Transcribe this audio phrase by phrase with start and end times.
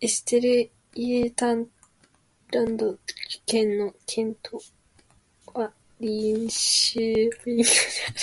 [0.00, 2.98] エステルイェータランド
[3.44, 4.58] 県の県都
[5.52, 8.18] はリンシェーピングである